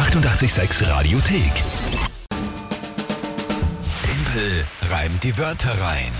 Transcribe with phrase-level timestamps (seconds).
[0.00, 1.52] 886 Radiothek.
[4.02, 6.10] Tempel reimt die Wörter rein.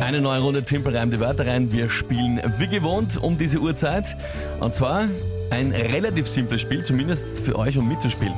[0.00, 1.72] Eine neue Runde Timpel reimt die Wörter rein.
[1.72, 4.16] Wir spielen wie gewohnt um diese Uhrzeit.
[4.60, 5.08] Und zwar
[5.50, 8.36] ein relativ simples Spiel, zumindest für euch, um mitzuspielen.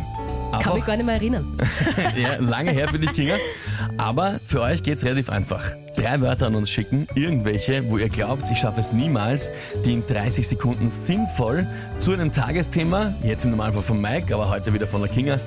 [0.51, 1.55] Kann Aber, mich gar nicht mehr erinnern.
[2.17, 3.35] ja, lange her für dich, Kinga.
[3.99, 5.63] Aber für euch geht's relativ einfach.
[6.07, 9.51] Drei Wörter an uns schicken, irgendwelche, wo ihr glaubt, ich schaffe es niemals,
[9.85, 11.67] die in 30 Sekunden sinnvoll
[11.99, 15.41] zu einem Tagesthema, jetzt im Normalfall von Mike, aber heute wieder von der Kinga,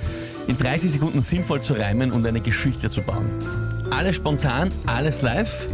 [0.47, 3.29] in 30 Sekunden sinnvoll zu reimen und eine Geschichte zu bauen.
[3.89, 5.65] Alles spontan, alles live.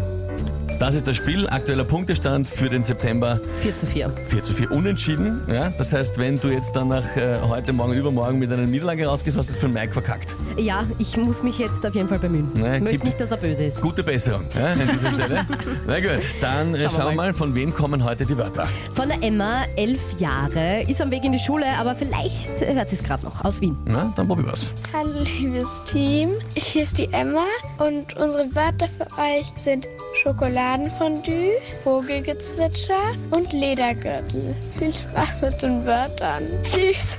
[0.79, 1.47] Das ist das Spiel.
[1.47, 4.09] Aktueller Punktestand für den September 4 zu 4.
[4.25, 5.41] 4 zu 4 unentschieden.
[5.47, 5.71] Ja?
[5.77, 9.37] Das heißt, wenn du jetzt dann nach äh, heute, morgen, übermorgen mit einer Niederlage rausgehst,
[9.37, 10.35] hast du es für Mike verkackt.
[10.57, 12.51] Ja, ich muss mich jetzt auf jeden Fall bemühen.
[12.55, 13.81] Nee, ich möchte nicht, dass er böse ist.
[13.81, 15.45] Gute Besserung ja, an dieser Stelle.
[15.87, 17.15] Na gut, dann äh, Schauen wir schauen wir mal.
[17.15, 18.67] mal, von wem kommen heute die Wörter.
[18.93, 22.95] Von der Emma, elf Jahre, ist am Weg in die Schule, aber vielleicht hört sie
[22.95, 23.77] es gerade noch aus Wien.
[23.85, 24.71] Na, dann probier was.
[24.93, 27.45] Hallo liebes Team, hier ist die Emma
[27.77, 29.87] und unsere Wörter für euch sind
[30.21, 34.55] Schokoladenfondue, Vogelgezwitscher und Ledergürtel.
[34.79, 36.43] Viel Spaß mit den Wörtern.
[36.63, 37.17] Tschüss.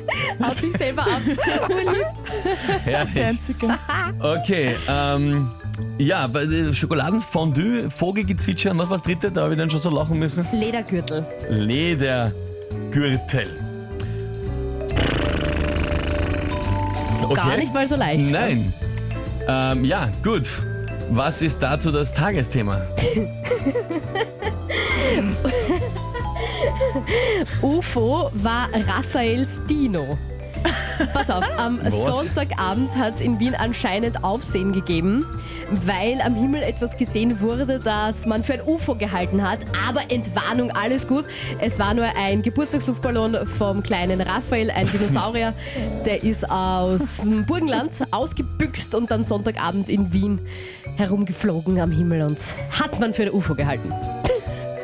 [0.42, 1.20] Haut sich selber ab.
[2.84, 3.38] Herrlich.
[4.20, 5.50] Okay, ähm,
[5.98, 10.18] ja, äh, Schokoladenfondue, Vogelgezwitscher und noch was dritte, da habe ich dann schon so lachen
[10.18, 10.46] müssen.
[10.52, 11.26] Ledergürtel.
[11.50, 13.48] Ledergürtel.
[17.34, 18.30] Gar nicht mal so leicht.
[18.30, 18.72] Nein.
[19.46, 20.48] Ähm, ja, gut.
[21.10, 22.80] Was ist dazu das Tagesthema?
[27.62, 30.18] UFO war Raphaels Dino.
[31.12, 31.94] Pass auf, am Was?
[31.94, 35.24] Sonntagabend hat es in Wien anscheinend Aufsehen gegeben,
[35.86, 39.60] weil am Himmel etwas gesehen wurde, das man für ein UFO gehalten hat.
[39.88, 41.24] Aber Entwarnung, alles gut.
[41.60, 45.54] Es war nur ein Geburtstagsluftballon vom kleinen Raphael, ein Dinosaurier.
[46.04, 50.40] Der ist aus dem Burgenland ausgebüxt und dann Sonntagabend in Wien
[50.98, 52.38] herumgeflogen am Himmel und
[52.70, 53.92] hat man für ein UFO gehalten.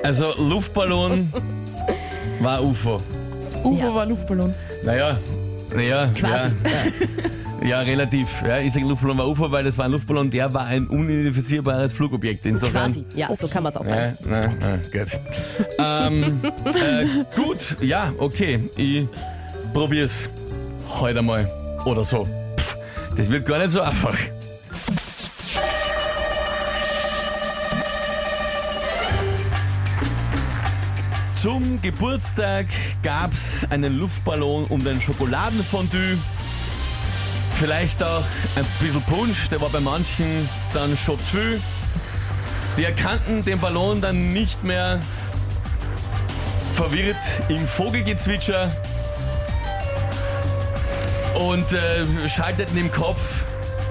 [0.02, 1.32] Also Luftballon
[2.40, 3.00] war UFO.
[3.64, 3.94] UFO Ja.
[3.94, 4.54] war Luftballon.
[4.84, 5.18] Naja,
[5.74, 6.48] naja, Quasi.
[7.62, 8.28] Ja, ja, relativ.
[8.46, 11.92] Ja, ich sage Luftballon war UFO, weil das war ein Luftballon, der war ein unidentifizierbares
[11.94, 12.46] Flugobjekt.
[12.46, 12.86] Insofern.
[12.92, 14.16] Quasi, ja, so kann man es auch sagen.
[14.20, 15.20] Ja, na, na, gut.
[15.78, 18.60] ähm, äh, gut, ja, okay.
[18.76, 19.08] Ich
[19.72, 20.28] probier's
[21.00, 21.50] heute mal.
[21.86, 22.24] Oder so.
[22.58, 22.76] Pff,
[23.16, 24.16] das wird gar nicht so einfach.
[31.44, 32.68] Zum Geburtstag
[33.02, 36.16] gab's einen Luftballon und ein Schokoladenfondue.
[37.60, 38.24] Vielleicht auch
[38.56, 41.60] ein bisschen Punsch, der war bei manchen dann schon zu viel.
[42.78, 45.00] Die erkannten den Ballon dann nicht mehr
[46.76, 48.74] verwirrt im Vogelgezwitscher
[51.34, 53.44] und äh, schalteten im Kopf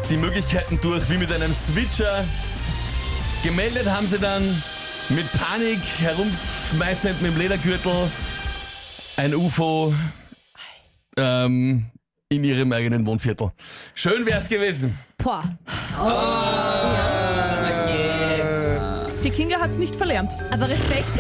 [0.10, 2.26] die Möglichkeiten durch, wie mit einem Switcher.
[3.44, 4.64] Gemeldet haben sie dann
[5.10, 8.10] mit Panik herumschmeißend mit dem Ledergürtel
[9.18, 9.94] ein UFO
[11.18, 11.86] ähm,
[12.30, 13.52] in ihrem eigenen Wohnviertel.
[13.94, 14.98] Schön wär's gewesen.
[15.18, 15.44] Boah,
[19.24, 20.34] Die Kinga hat es nicht verlernt.
[20.52, 21.20] aber Respekt.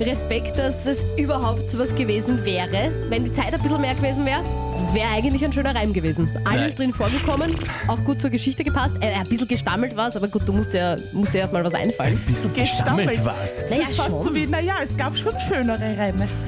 [0.00, 2.92] Respekt, dass es überhaupt was gewesen wäre.
[3.08, 4.42] Wenn die Zeit ein bisschen mehr gewesen wäre,
[4.94, 6.28] wäre eigentlich ein schöner Reim gewesen.
[6.44, 6.90] Alles Nein.
[6.90, 7.54] drin vorgekommen,
[7.88, 8.94] auch gut zur Geschichte gepasst.
[9.00, 11.64] Äh, ein bisschen gestammelt war es, aber gut, du musst ja, musst ja erst mal
[11.64, 12.18] was einfallen.
[12.26, 13.10] Bisschen Gestammelt.
[13.10, 13.62] gestammelt war's.
[13.68, 14.22] Naja, Das ist fast schon.
[14.22, 16.26] so wie, naja, es gab schon schönere Reime.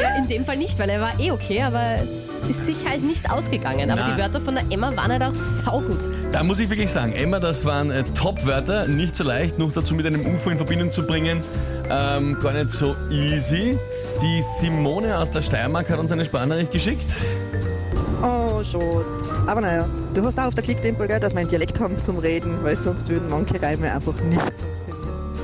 [0.00, 3.02] Ja, in dem Fall nicht, weil er war eh okay, aber es ist sich halt
[3.02, 3.90] nicht ausgegangen.
[3.90, 4.14] Aber Na.
[4.14, 5.98] die Wörter von der Emma waren halt auch saugut.
[6.32, 9.94] Da muss ich wirklich sagen, Emma, das waren äh, Top-Wörter, nicht so leicht, noch dazu
[9.94, 11.40] mit einem UFO in Verbindung zu bringen.
[11.90, 13.76] Ähm, gar nicht so easy.
[14.22, 17.06] Die Simone aus der Steiermark hat uns eine Sprachnachricht geschickt.
[18.22, 19.04] Oh, schon.
[19.46, 22.18] Aber naja, du hast auch auf der Klickdempel, gell, dass wir einen Dialekt haben zum
[22.18, 24.42] Reden, weil sonst würden manche Reime einfach nicht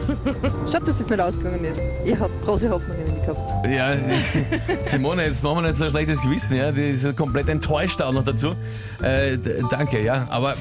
[0.07, 0.71] funktionieren.
[0.71, 1.81] Schade, dass es nicht ausgegangen ist.
[2.05, 3.67] Ich habe große Hoffnungen in die gehabt.
[3.67, 3.95] Ja,
[4.85, 6.71] Simone, jetzt machen wir nicht so ein schlechtes Gewissen, ja.
[6.71, 8.55] Die ist komplett enttäuscht auch noch dazu.
[9.03, 9.39] Äh,
[9.71, 10.27] danke, ja.
[10.31, 10.55] Aber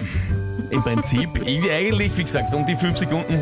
[0.71, 3.39] im Prinzip, ich, eigentlich, wie gesagt, um die fünf Sekunden,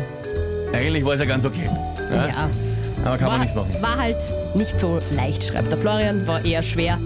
[0.72, 1.68] eigentlich war es ja ganz okay.
[2.10, 2.26] Ja?
[2.26, 2.50] Ja.
[3.04, 3.70] Aber kann war, man nichts machen.
[3.80, 4.16] war halt
[4.54, 6.98] nicht so leicht, schreibt der Florian, war eher schwer.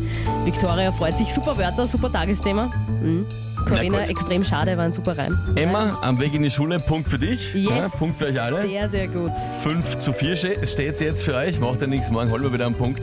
[0.45, 2.71] Victoria freut sich, super Wörter, super Tagesthema.
[3.03, 3.27] Mhm.
[3.67, 5.37] Corinna, extrem schade, war ein super Reim.
[5.57, 7.53] Emma, am Weg in die Schule, Punkt für dich.
[7.53, 8.63] Yes, Ja, Punkt für euch alle.
[8.63, 9.33] Sehr, sehr gut.
[9.63, 11.59] 5 zu 4 steht es jetzt für euch.
[11.61, 13.03] Macht ja nichts, morgen holen wir wieder einen Punkt.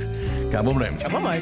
[0.51, 0.97] Kein Problem.
[1.01, 1.41] Schauen wir mal.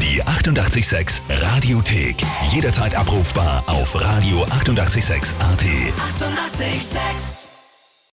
[0.00, 2.16] Die 886 Radiothek.
[2.50, 5.40] Jederzeit abrufbar auf radio886.at.
[5.40, 5.40] 886!
[5.40, 7.39] 886